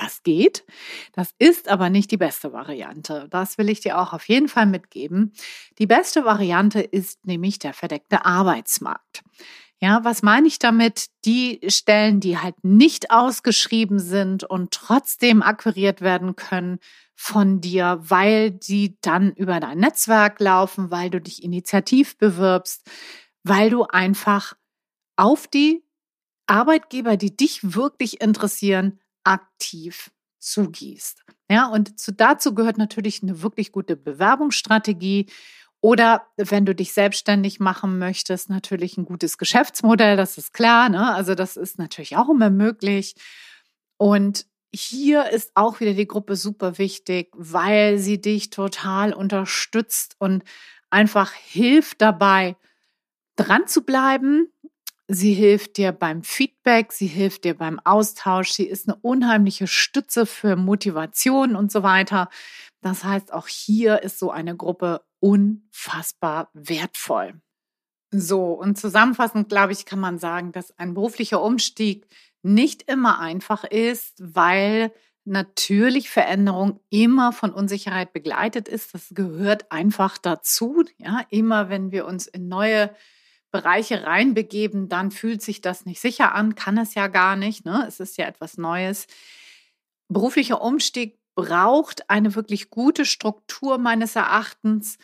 das 0.00 0.22
geht. 0.22 0.64
Das 1.12 1.34
ist 1.38 1.68
aber 1.68 1.90
nicht 1.90 2.10
die 2.10 2.16
beste 2.16 2.52
Variante. 2.52 3.28
Das 3.30 3.58
will 3.58 3.68
ich 3.68 3.80
dir 3.80 3.98
auch 3.98 4.12
auf 4.12 4.28
jeden 4.28 4.48
Fall 4.48 4.66
mitgeben. 4.66 5.32
Die 5.78 5.86
beste 5.86 6.24
Variante 6.24 6.80
ist 6.80 7.26
nämlich 7.26 7.58
der 7.58 7.74
verdeckte 7.74 8.24
Arbeitsmarkt. 8.24 9.22
Ja, 9.82 10.04
was 10.04 10.22
meine 10.22 10.46
ich 10.46 10.58
damit? 10.58 11.06
Die 11.24 11.60
Stellen, 11.68 12.20
die 12.20 12.38
halt 12.38 12.62
nicht 12.62 13.10
ausgeschrieben 13.10 13.98
sind 13.98 14.44
und 14.44 14.72
trotzdem 14.72 15.42
akquiriert 15.42 16.02
werden 16.02 16.36
können 16.36 16.78
von 17.14 17.60
dir, 17.60 17.98
weil 18.02 18.50
die 18.50 18.98
dann 19.00 19.32
über 19.32 19.58
dein 19.58 19.78
Netzwerk 19.78 20.38
laufen, 20.40 20.90
weil 20.90 21.10
du 21.10 21.20
dich 21.20 21.42
initiativ 21.42 22.18
bewirbst, 22.18 22.90
weil 23.42 23.70
du 23.70 23.84
einfach 23.84 24.54
auf 25.16 25.46
die 25.46 25.82
Arbeitgeber, 26.46 27.16
die 27.16 27.34
dich 27.34 27.74
wirklich 27.74 28.20
interessieren, 28.20 28.98
aktiv 29.24 30.10
zugießt. 30.38 31.24
Ja, 31.50 31.68
und 31.68 31.98
zu, 32.00 32.12
dazu 32.12 32.54
gehört 32.54 32.78
natürlich 32.78 33.22
eine 33.22 33.42
wirklich 33.42 33.72
gute 33.72 33.96
Bewerbungsstrategie 33.96 35.26
Oder 35.82 36.26
wenn 36.36 36.66
du 36.66 36.74
dich 36.74 36.92
selbstständig 36.92 37.58
machen 37.58 37.98
möchtest, 37.98 38.50
natürlich 38.50 38.98
ein 38.98 39.06
gutes 39.06 39.38
Geschäftsmodell, 39.38 40.16
das 40.16 40.36
ist 40.36 40.52
klar. 40.52 40.88
Ne? 40.90 41.14
Also 41.14 41.34
das 41.34 41.56
ist 41.56 41.78
natürlich 41.78 42.16
auch 42.16 42.28
immer 42.28 42.50
möglich. 42.50 43.14
Und 43.96 44.46
hier 44.74 45.30
ist 45.30 45.52
auch 45.54 45.80
wieder 45.80 45.94
die 45.94 46.06
Gruppe 46.06 46.36
super 46.36 46.78
wichtig, 46.78 47.30
weil 47.34 47.98
sie 47.98 48.20
dich 48.20 48.50
total 48.50 49.14
unterstützt 49.14 50.16
und 50.18 50.44
einfach 50.90 51.32
hilft 51.32 52.02
dabei, 52.02 52.56
dran 53.36 53.66
zu 53.66 53.84
bleiben. 53.84 54.52
Sie 55.12 55.34
hilft 55.34 55.76
dir 55.76 55.90
beim 55.90 56.22
Feedback, 56.22 56.92
sie 56.92 57.08
hilft 57.08 57.42
dir 57.42 57.54
beim 57.54 57.80
Austausch, 57.80 58.52
sie 58.52 58.66
ist 58.66 58.88
eine 58.88 58.96
unheimliche 59.02 59.66
Stütze 59.66 60.24
für 60.24 60.54
Motivation 60.54 61.56
und 61.56 61.72
so 61.72 61.82
weiter. 61.82 62.28
Das 62.80 63.02
heißt, 63.02 63.32
auch 63.32 63.48
hier 63.48 64.04
ist 64.04 64.20
so 64.20 64.30
eine 64.30 64.56
Gruppe 64.56 65.02
unfassbar 65.18 66.48
wertvoll. 66.54 67.34
So, 68.12 68.52
und 68.52 68.78
zusammenfassend, 68.78 69.48
glaube 69.48 69.72
ich, 69.72 69.84
kann 69.84 69.98
man 69.98 70.20
sagen, 70.20 70.52
dass 70.52 70.78
ein 70.78 70.94
beruflicher 70.94 71.42
Umstieg 71.42 72.06
nicht 72.44 72.82
immer 72.82 73.18
einfach 73.18 73.64
ist, 73.64 74.14
weil 74.20 74.92
natürlich 75.24 76.08
Veränderung 76.08 76.78
immer 76.88 77.32
von 77.32 77.52
Unsicherheit 77.52 78.12
begleitet 78.12 78.68
ist. 78.68 78.94
Das 78.94 79.08
gehört 79.10 79.72
einfach 79.72 80.18
dazu. 80.18 80.84
Ja, 80.98 81.22
immer 81.30 81.68
wenn 81.68 81.90
wir 81.90 82.06
uns 82.06 82.28
in 82.28 82.46
neue 82.46 82.94
Bereiche 83.50 84.04
reinbegeben, 84.04 84.88
dann 84.88 85.10
fühlt 85.10 85.42
sich 85.42 85.60
das 85.60 85.84
nicht 85.86 86.00
sicher 86.00 86.34
an, 86.34 86.54
kann 86.54 86.78
es 86.78 86.94
ja 86.94 87.08
gar 87.08 87.36
nicht. 87.36 87.64
Ne? 87.64 87.84
Es 87.86 88.00
ist 88.00 88.16
ja 88.16 88.26
etwas 88.26 88.56
Neues. 88.58 89.06
Beruflicher 90.08 90.60
Umstieg 90.62 91.18
braucht 91.34 92.08
eine 92.10 92.34
wirklich 92.34 92.70
gute 92.70 93.04
Struktur 93.04 93.78
meines 93.78 94.16
Erachtens, 94.16 94.98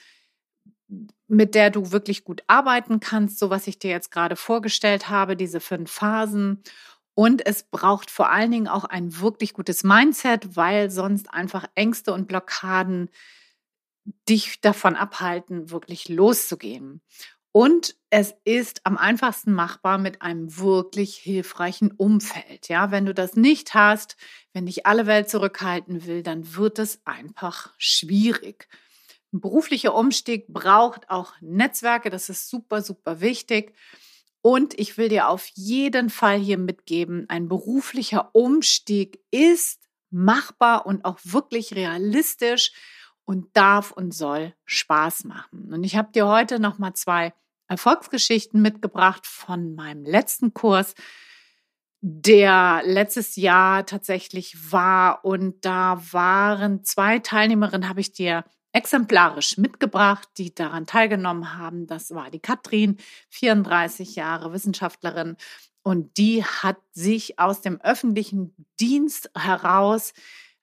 mit 1.28 1.54
der 1.54 1.70
du 1.70 1.90
wirklich 1.90 2.24
gut 2.24 2.42
arbeiten 2.46 3.00
kannst, 3.00 3.38
so 3.38 3.50
was 3.50 3.66
ich 3.66 3.78
dir 3.78 3.90
jetzt 3.90 4.10
gerade 4.10 4.36
vorgestellt 4.36 5.08
habe, 5.08 5.36
diese 5.36 5.60
fünf 5.60 5.90
Phasen. 5.90 6.62
Und 7.14 7.44
es 7.46 7.64
braucht 7.64 8.10
vor 8.10 8.30
allen 8.30 8.50
Dingen 8.50 8.68
auch 8.68 8.84
ein 8.84 9.18
wirklich 9.20 9.54
gutes 9.54 9.82
Mindset, 9.82 10.54
weil 10.56 10.90
sonst 10.90 11.32
einfach 11.32 11.66
Ängste 11.74 12.12
und 12.12 12.28
Blockaden 12.28 13.10
dich 14.28 14.60
davon 14.60 14.94
abhalten, 14.94 15.70
wirklich 15.70 16.08
loszugehen. 16.08 17.00
Und 17.56 17.96
es 18.10 18.34
ist 18.44 18.84
am 18.84 18.98
einfachsten 18.98 19.50
machbar 19.50 19.96
mit 19.96 20.20
einem 20.20 20.58
wirklich 20.58 21.16
hilfreichen 21.16 21.90
Umfeld. 21.90 22.68
Ja, 22.68 22.90
wenn 22.90 23.06
du 23.06 23.14
das 23.14 23.34
nicht 23.34 23.72
hast, 23.72 24.18
wenn 24.52 24.66
dich 24.66 24.84
alle 24.84 25.06
Welt 25.06 25.30
zurückhalten 25.30 26.04
will, 26.04 26.22
dann 26.22 26.54
wird 26.54 26.78
es 26.78 27.00
einfach 27.06 27.72
schwierig. 27.78 28.68
Ein 29.32 29.40
beruflicher 29.40 29.94
Umstieg 29.94 30.48
braucht 30.48 31.08
auch 31.08 31.32
Netzwerke. 31.40 32.10
Das 32.10 32.28
ist 32.28 32.50
super, 32.50 32.82
super 32.82 33.22
wichtig. 33.22 33.75
Und 34.42 34.78
ich 34.78 34.98
will 34.98 35.08
dir 35.08 35.30
auf 35.30 35.46
jeden 35.54 36.10
Fall 36.10 36.38
hier 36.38 36.58
mitgeben, 36.58 37.25
ein 37.30 37.48
beruflicher 37.48 38.34
Umstieg 38.34 39.18
ist 39.30 39.80
machbar 40.10 40.84
und 40.84 41.06
auch 41.06 41.20
wirklich 41.25 41.75
realistisch 41.75 42.72
und 43.25 43.56
darf 43.56 43.92
und 43.92 44.12
soll 44.12 44.52
Spaß 44.66 45.25
machen. 45.25 45.72
Und 45.72 45.84
ich 45.84 45.96
habe 45.96 46.12
dir 46.12 46.28
heute 46.28 46.60
noch 46.60 46.76
mal 46.78 46.92
zwei 46.92 47.32
Erfolgsgeschichten 47.68 48.62
mitgebracht 48.62 49.26
von 49.26 49.75
meinem 49.75 50.04
letzten 50.04 50.54
Kurs, 50.54 50.94
der 52.00 52.82
letztes 52.85 53.37
Jahr 53.37 53.87
tatsächlich 53.87 54.73
war. 54.73 55.25
Und 55.25 55.64
da 55.64 56.00
waren 56.12 56.85
zwei 56.85 57.18
Teilnehmerinnen, 57.18 57.88
habe 57.88 58.00
ich 58.00 58.12
dir 58.12 58.44
exemplarisch 58.73 59.56
mitgebracht, 59.56 60.28
die 60.37 60.54
daran 60.54 60.87
teilgenommen 60.87 61.56
haben. 61.56 61.87
Das 61.87 62.14
war 62.14 62.30
die 62.30 62.40
Katrin, 62.40 62.99
34 63.30 64.16
Jahre 64.16 64.52
Wissenschaftlerin. 64.52 65.37
Und 65.82 66.18
die 66.18 66.44
hat 66.44 66.78
sich 66.92 67.38
aus 67.38 67.61
dem 67.61 67.80
öffentlichen 67.80 68.54
Dienst 68.78 69.30
heraus 69.37 70.12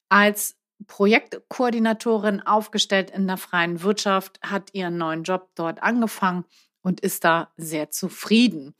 als 0.09 0.55
Projektkoordinatorin 0.85 2.41
aufgestellt 2.41 3.09
in 3.09 3.25
der 3.25 3.37
freien 3.37 3.81
Wirtschaft, 3.81 4.39
hat 4.43 4.73
ihren 4.73 4.97
neuen 4.97 5.23
Job 5.23 5.49
dort 5.55 5.81
angefangen 5.81 6.45
und 6.83 6.99
ist 6.99 7.23
da 7.23 7.51
sehr 7.57 7.89
zufrieden. 7.89 8.75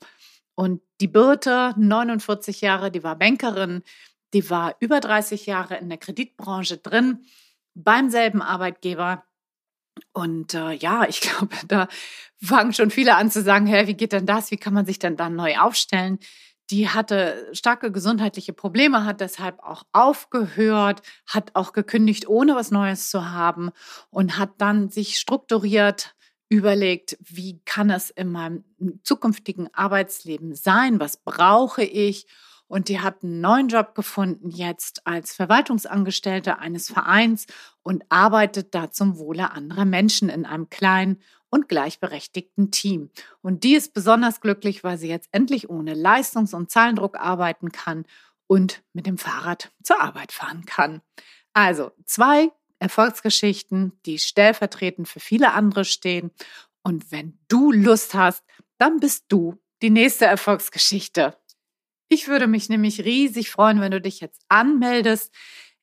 Und 0.54 0.82
die 1.00 1.08
Birte, 1.08 1.74
49 1.76 2.60
Jahre, 2.60 2.92
die 2.92 3.02
war 3.02 3.16
Bankerin, 3.16 3.82
die 4.32 4.48
war 4.50 4.76
über 4.78 5.00
30 5.00 5.46
Jahre 5.46 5.76
in 5.78 5.88
der 5.88 5.98
Kreditbranche 5.98 6.76
drin, 6.76 7.24
beim 7.74 8.10
selben 8.10 8.42
Arbeitgeber. 8.42 9.24
Und 10.12 10.54
äh, 10.54 10.72
ja, 10.72 11.06
ich 11.08 11.20
glaube, 11.22 11.56
da 11.66 11.88
fangen 12.40 12.72
schon 12.72 12.90
viele 12.90 13.16
an 13.16 13.30
zu 13.30 13.42
sagen, 13.42 13.66
hä, 13.66 13.86
wie 13.86 13.94
geht 13.94 14.12
denn 14.12 14.26
das? 14.26 14.50
Wie 14.50 14.56
kann 14.56 14.74
man 14.74 14.86
sich 14.86 14.98
denn 14.98 15.16
dann 15.16 15.34
neu 15.34 15.56
aufstellen? 15.58 16.18
Die 16.70 16.88
hatte 16.88 17.50
starke 17.52 17.92
gesundheitliche 17.92 18.54
Probleme, 18.54 19.04
hat 19.04 19.20
deshalb 19.20 19.58
auch 19.60 19.84
aufgehört, 19.92 21.02
hat 21.26 21.50
auch 21.54 21.72
gekündigt, 21.72 22.26
ohne 22.26 22.54
was 22.54 22.70
Neues 22.70 23.10
zu 23.10 23.30
haben 23.30 23.70
und 24.08 24.38
hat 24.38 24.52
dann 24.58 24.88
sich 24.88 25.18
strukturiert 25.18 26.14
überlegt, 26.48 27.16
wie 27.20 27.60
kann 27.64 27.90
es 27.90 28.10
in 28.10 28.30
meinem 28.30 28.64
zukünftigen 29.02 29.72
Arbeitsleben 29.74 30.54
sein? 30.54 31.00
Was 31.00 31.16
brauche 31.16 31.82
ich? 31.82 32.26
Und 32.66 32.88
die 32.88 33.00
hat 33.00 33.22
einen 33.22 33.40
neuen 33.40 33.68
Job 33.68 33.94
gefunden 33.94 34.50
jetzt 34.50 35.06
als 35.06 35.34
Verwaltungsangestellte 35.34 36.58
eines 36.58 36.88
Vereins 36.88 37.46
und 37.82 38.04
arbeitet 38.08 38.74
da 38.74 38.90
zum 38.90 39.18
Wohle 39.18 39.52
anderer 39.52 39.84
Menschen 39.84 40.28
in 40.28 40.46
einem 40.46 40.70
kleinen 40.70 41.20
und 41.50 41.68
gleichberechtigten 41.68 42.70
Team. 42.70 43.10
Und 43.42 43.64
die 43.64 43.74
ist 43.74 43.94
besonders 43.94 44.40
glücklich, 44.40 44.82
weil 44.82 44.98
sie 44.98 45.08
jetzt 45.08 45.28
endlich 45.30 45.70
ohne 45.70 45.94
Leistungs- 45.94 46.54
und 46.54 46.70
Zahlendruck 46.70 47.16
arbeiten 47.18 47.70
kann 47.70 48.06
und 48.46 48.82
mit 48.92 49.06
dem 49.06 49.18
Fahrrad 49.18 49.70
zur 49.82 50.00
Arbeit 50.00 50.32
fahren 50.32 50.64
kann. 50.64 51.00
Also 51.52 51.92
zwei 52.06 52.50
Erfolgsgeschichten, 52.78 53.92
die 54.06 54.18
stellvertretend 54.18 55.08
für 55.08 55.20
viele 55.20 55.52
andere 55.52 55.84
stehen. 55.84 56.30
Und 56.82 57.10
wenn 57.10 57.38
du 57.48 57.72
Lust 57.72 58.14
hast, 58.14 58.44
dann 58.78 59.00
bist 59.00 59.24
du 59.28 59.58
die 59.82 59.90
nächste 59.90 60.26
Erfolgsgeschichte. 60.26 61.36
Ich 62.08 62.28
würde 62.28 62.46
mich 62.46 62.68
nämlich 62.68 63.04
riesig 63.04 63.50
freuen, 63.50 63.80
wenn 63.80 63.90
du 63.90 64.00
dich 64.00 64.20
jetzt 64.20 64.42
anmeldest, 64.48 65.32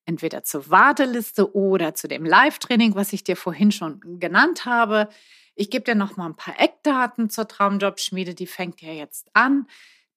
entweder 0.06 0.44
zur 0.44 0.70
Warteliste 0.70 1.56
oder 1.56 1.96
zu 1.96 2.08
dem 2.08 2.26
Live-Training, 2.26 2.96
was 2.96 3.14
ich 3.14 3.24
dir 3.24 3.36
vorhin 3.36 3.72
schon 3.72 4.00
genannt 4.20 4.66
habe. 4.66 5.10
Ich 5.56 5.70
gebe 5.70 5.84
dir 5.84 5.96
noch 5.96 6.18
mal 6.18 6.28
ein 6.28 6.36
paar 6.36 6.60
Eckdaten 6.60 7.30
zur 7.30 7.48
Traumjobschmiede, 7.48 8.34
die 8.34 8.48
fängt 8.48 8.82
ja 8.82 8.92
jetzt 8.92 9.30
an. 9.34 9.68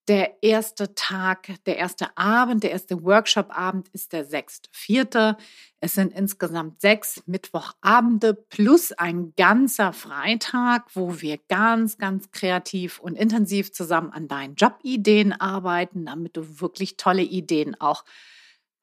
Der 0.07 0.43
erste 0.43 0.95
Tag, 0.95 1.49
der 1.65 1.79
erste 1.79 2.15
Abend, 2.19 2.63
der 2.63 2.73
erste 2.73 3.03
Workshop-Abend 3.03 3.89
ist 3.95 4.13
der 4.13 4.29
6.4. 4.29 5.37
Es 5.81 5.95
sind 5.95 6.13
insgesamt 6.13 6.83
sechs 6.83 7.23
Mittwochabende 7.25 8.35
plus 8.35 8.93
ein 8.93 9.33
ganzer 9.35 9.95
Freitag, 9.95 10.95
wo 10.95 11.23
wir 11.23 11.39
ganz, 11.49 11.97
ganz 11.97 12.31
kreativ 12.33 12.99
und 12.99 13.17
intensiv 13.17 13.73
zusammen 13.73 14.11
an 14.13 14.29
deinen 14.29 14.57
Jobideen 14.57 15.33
arbeiten, 15.33 16.05
damit 16.05 16.37
du 16.37 16.61
wirklich 16.61 16.99
tolle 16.99 17.23
Ideen 17.23 17.75
auch 17.81 18.05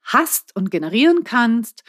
hast 0.01 0.55
und 0.55 0.71
generieren 0.71 1.23
kannst. 1.23 1.83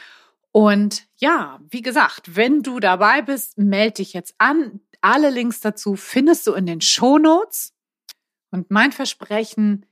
Und 0.51 1.07
ja, 1.16 1.59
wie 1.71 1.81
gesagt, 1.81 2.37
wenn 2.37 2.62
du 2.62 2.81
dabei 2.81 3.23
bist, 3.23 3.57
melde 3.57 3.95
dich 3.95 4.12
jetzt 4.12 4.35
an. 4.37 4.81
Alle 5.01 5.31
Links 5.31 5.61
dazu 5.61 5.97
findest 5.97 6.47
du 6.47 6.53
in 6.53 6.66
den 6.66 6.83
Show 6.83 7.16
Notes. 7.16 7.73
Und 8.53 8.71
mein 8.71 8.93
Versprechen 8.93 9.87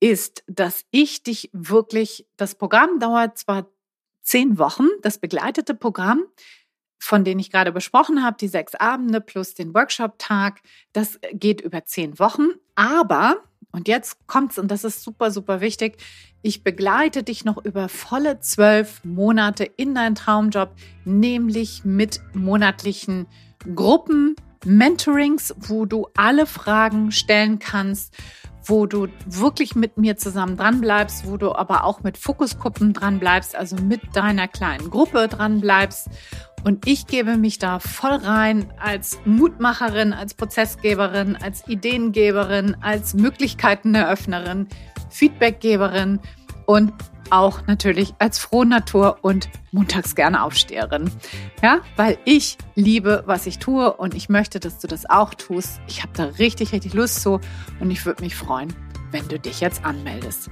ist, 0.00 0.42
dass 0.48 0.84
ich 0.90 1.22
dich 1.22 1.50
wirklich, 1.52 2.26
das 2.36 2.56
Programm 2.56 2.98
dauert 2.98 3.38
zwar 3.38 3.68
zehn 4.22 4.58
Wochen, 4.58 4.88
das 5.02 5.18
begleitete 5.18 5.74
Programm, 5.74 6.24
von 6.98 7.24
denen 7.24 7.40
ich 7.40 7.50
gerade 7.50 7.70
besprochen 7.70 8.24
habe, 8.24 8.36
die 8.40 8.48
sechs 8.48 8.74
Abende 8.74 9.20
plus 9.20 9.54
den 9.54 9.74
Workshop-Tag, 9.74 10.62
das 10.92 11.20
geht 11.32 11.60
über 11.60 11.84
zehn 11.84 12.18
Wochen. 12.18 12.48
Aber, 12.74 13.42
und 13.72 13.88
jetzt 13.88 14.26
kommt's, 14.26 14.58
und 14.58 14.70
das 14.70 14.84
ist 14.84 15.02
super, 15.02 15.30
super 15.30 15.60
wichtig, 15.60 15.98
ich 16.42 16.64
begleite 16.64 17.22
dich 17.22 17.44
noch 17.44 17.64
über 17.64 17.88
volle 17.88 18.40
zwölf 18.40 19.04
Monate 19.04 19.64
in 19.64 19.94
deinen 19.94 20.14
Traumjob, 20.14 20.74
nämlich 21.04 21.84
mit 21.84 22.20
monatlichen 22.34 23.26
Gruppen, 23.74 24.34
Mentorings, 24.64 25.54
wo 25.58 25.86
du 25.86 26.06
alle 26.16 26.46
Fragen 26.46 27.10
stellen 27.10 27.58
kannst, 27.58 28.14
wo 28.64 28.86
du 28.86 29.08
wirklich 29.26 29.74
mit 29.74 29.98
mir 29.98 30.16
zusammen 30.16 30.56
dran 30.56 30.80
bleibst, 30.80 31.26
wo 31.26 31.36
du 31.36 31.52
aber 31.54 31.84
auch 31.84 32.02
mit 32.02 32.16
Fokusgruppen 32.16 32.92
dran 32.92 33.18
bleibst, 33.18 33.56
also 33.56 33.76
mit 33.76 34.00
deiner 34.14 34.48
kleinen 34.48 34.90
Gruppe 34.90 35.28
dran 35.28 35.60
bleibst. 35.60 36.08
Und 36.64 36.86
ich 36.86 37.08
gebe 37.08 37.36
mich 37.36 37.58
da 37.58 37.80
voll 37.80 38.14
rein 38.14 38.72
als 38.78 39.18
Mutmacherin, 39.24 40.12
als 40.12 40.34
Prozessgeberin, 40.34 41.36
als 41.36 41.66
Ideengeberin, 41.66 42.76
als 42.80 43.14
Möglichkeiteneröffnerin, 43.14 44.68
Feedbackgeberin 45.10 46.20
und 46.66 46.92
auch 47.30 47.66
natürlich 47.66 48.14
als 48.18 48.38
Frohnatur 48.38 49.18
und 49.22 49.48
montags 49.70 50.14
gerne 50.14 50.42
Aufsteherin. 50.42 51.10
Ja, 51.62 51.80
weil 51.96 52.18
ich 52.24 52.58
liebe, 52.74 53.22
was 53.26 53.46
ich 53.46 53.58
tue 53.58 53.92
und 53.92 54.14
ich 54.14 54.28
möchte, 54.28 54.60
dass 54.60 54.78
du 54.78 54.86
das 54.86 55.08
auch 55.08 55.34
tust. 55.34 55.80
Ich 55.88 56.02
habe 56.02 56.12
da 56.14 56.24
richtig, 56.24 56.72
richtig 56.72 56.92
Lust 56.92 57.22
zu 57.22 57.40
und 57.80 57.90
ich 57.90 58.04
würde 58.04 58.22
mich 58.22 58.36
freuen, 58.36 58.74
wenn 59.12 59.26
du 59.28 59.38
dich 59.38 59.60
jetzt 59.60 59.84
anmeldest. 59.84 60.50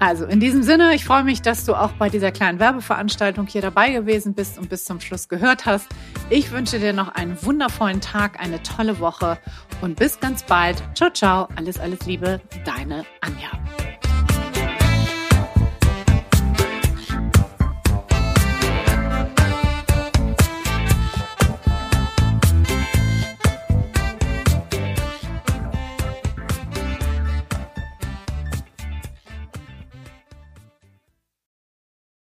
Also 0.00 0.26
in 0.26 0.40
diesem 0.40 0.62
Sinne, 0.62 0.94
ich 0.94 1.04
freue 1.04 1.24
mich, 1.24 1.40
dass 1.40 1.64
du 1.64 1.74
auch 1.74 1.92
bei 1.92 2.08
dieser 2.08 2.32
kleinen 2.32 2.58
Werbeveranstaltung 2.58 3.46
hier 3.46 3.62
dabei 3.62 3.90
gewesen 3.90 4.34
bist 4.34 4.58
und 4.58 4.68
bis 4.68 4.84
zum 4.84 5.00
Schluss 5.00 5.28
gehört 5.28 5.66
hast. 5.66 5.86
Ich 6.30 6.50
wünsche 6.50 6.78
dir 6.78 6.92
noch 6.92 7.08
einen 7.08 7.40
wundervollen 7.42 8.00
Tag, 8.00 8.40
eine 8.40 8.62
tolle 8.62 8.98
Woche 8.98 9.38
und 9.80 9.96
bis 9.96 10.20
ganz 10.20 10.42
bald. 10.42 10.82
Ciao, 10.94 11.10
ciao, 11.10 11.48
alles, 11.56 11.78
alles 11.78 12.06
Liebe, 12.06 12.40
deine 12.64 13.04
Anja. 13.20 13.50